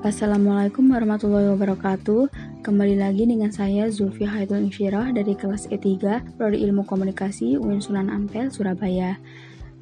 [0.00, 2.32] Assalamualaikum warahmatullahi wabarakatuh.
[2.64, 6.00] Kembali lagi dengan saya Zulfi Haidul Insyirah dari kelas E3
[6.40, 9.20] Prodi Ilmu Komunikasi UIN Sunan Ampel, Surabaya.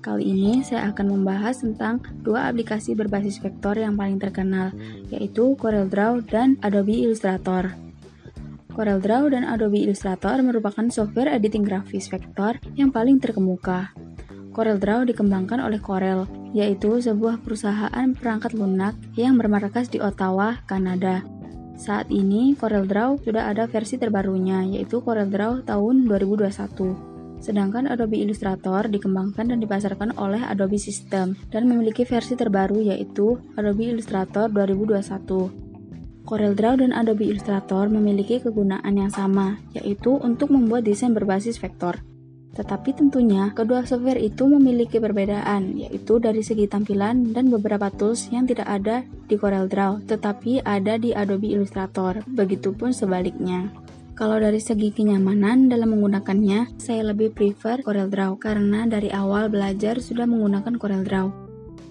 [0.02, 4.74] Kali ini saya akan membahas tentang dua aplikasi berbasis vektor yang paling terkenal,
[5.06, 7.78] yaitu CorelDRAW dan Adobe Illustrator.
[8.74, 13.94] CorelDRAW dan Adobe Illustrator merupakan software editing grafis vektor yang paling terkemuka.
[14.58, 21.22] CorelDRAW dikembangkan oleh Corel, yaitu sebuah perusahaan perangkat lunak yang bermarkas di Ottawa, Kanada.
[21.78, 27.38] Saat ini, CorelDRAW sudah ada versi terbarunya, yaitu CorelDRAW tahun 2021.
[27.38, 33.94] Sedangkan Adobe Illustrator dikembangkan dan dipasarkan oleh Adobe System dan memiliki versi terbaru yaitu Adobe
[33.94, 36.26] Illustrator 2021.
[36.26, 42.02] CorelDRAW dan Adobe Illustrator memiliki kegunaan yang sama, yaitu untuk membuat desain berbasis vektor.
[42.58, 48.50] Tetapi tentunya kedua software itu memiliki perbedaan, yaitu dari segi tampilan dan beberapa tools yang
[48.50, 52.26] tidak ada di CorelDRAW, tetapi ada di Adobe Illustrator.
[52.26, 53.70] Begitupun sebaliknya.
[54.18, 60.26] Kalau dari segi kenyamanan dalam menggunakannya, saya lebih prefer CorelDRAW karena dari awal belajar sudah
[60.26, 61.47] menggunakan CorelDRAW.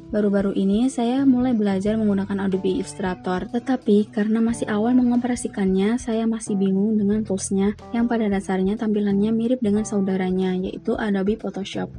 [0.08, 6.56] Baru-baru ini saya mulai belajar menggunakan Adobe Illustrator, tetapi karena masih awal mengoperasikannya, saya masih
[6.56, 11.92] bingung dengan toolsnya yang pada dasarnya tampilannya mirip dengan saudaranya, yaitu Adobe Photoshop.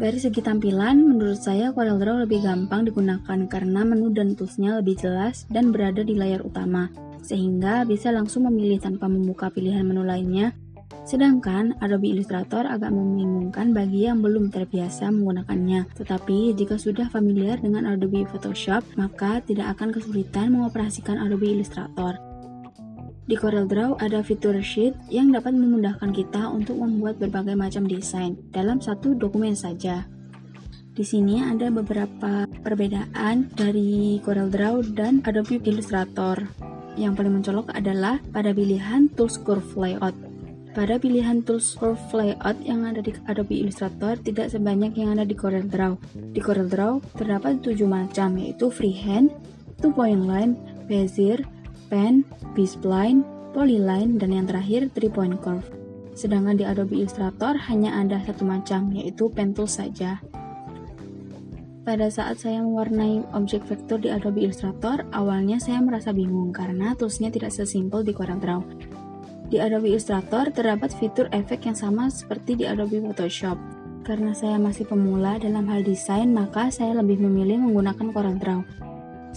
[0.00, 5.44] Dari segi tampilan, menurut saya CorelDRAW lebih gampang digunakan karena menu dan toolsnya lebih jelas
[5.52, 6.88] dan berada di layar utama,
[7.20, 10.56] sehingga bisa langsung memilih tanpa membuka pilihan menu lainnya
[11.06, 15.94] Sedangkan Adobe Illustrator agak membingungkan bagi yang belum terbiasa menggunakannya.
[15.94, 22.18] Tetapi jika sudah familiar dengan Adobe Photoshop, maka tidak akan kesulitan mengoperasikan Adobe Illustrator.
[23.26, 28.78] Di CorelDRAW ada fitur sheet yang dapat memudahkan kita untuk membuat berbagai macam desain dalam
[28.78, 30.06] satu dokumen saja.
[30.94, 36.46] Di sini ada beberapa perbedaan dari CorelDRAW dan Adobe Illustrator.
[36.94, 40.25] Yang paling mencolok adalah pada pilihan Tools Curve Layout.
[40.76, 45.32] Pada pilihan tools for layout yang ada di Adobe Illustrator tidak sebanyak yang ada di
[45.32, 45.96] CorelDRAW.
[46.36, 49.32] Di CorelDRAW terdapat tujuh macam yaitu freehand,
[49.80, 50.52] two point line,
[50.84, 51.40] bezier,
[51.88, 53.24] pen, B-spline,
[53.56, 55.64] polyline, dan yang terakhir three point curve.
[56.12, 60.20] Sedangkan di Adobe Illustrator hanya ada satu macam yaitu pen tool saja.
[61.88, 67.32] Pada saat saya mewarnai objek vektor di Adobe Illustrator, awalnya saya merasa bingung karena toolsnya
[67.32, 68.60] tidak sesimpel di CorelDRAW.
[69.46, 73.54] Di Adobe Illustrator terdapat fitur efek yang sama seperti di Adobe Photoshop.
[74.02, 78.60] Karena saya masih pemula dalam hal desain, maka saya lebih memilih menggunakan CorelDRAW.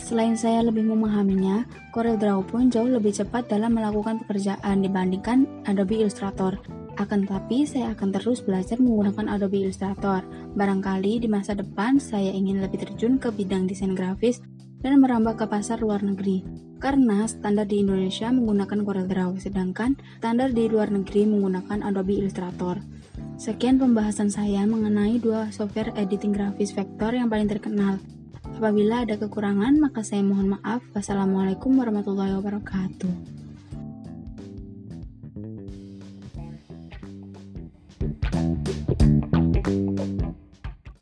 [0.02, 6.58] Selain saya lebih memahaminya, CorelDRAW pun jauh lebih cepat dalam melakukan pekerjaan dibandingkan Adobe Illustrator.
[6.97, 10.26] Akan tetapi, saya akan terus belajar menggunakan Adobe Illustrator.
[10.58, 14.41] Barangkali di masa depan saya ingin lebih terjun ke bidang desain grafis
[14.79, 16.44] dan merambah ke pasar luar negeri.
[16.79, 22.79] Karena standar di Indonesia menggunakan CorelDRAW, sedangkan standar di luar negeri menggunakan Adobe Illustrator.
[23.35, 28.00] Sekian pembahasan saya mengenai dua software editing grafis vektor yang paling terkenal.
[28.59, 30.84] Apabila ada kekurangan, maka saya mohon maaf.
[30.96, 33.49] Wassalamualaikum warahmatullahi wabarakatuh.